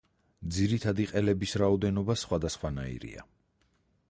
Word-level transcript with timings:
ძირითადი 0.55 1.05
ყელების 1.11 1.53
რაოდენობა 1.65 2.17
სხვადასხვანაირია. 2.23 3.29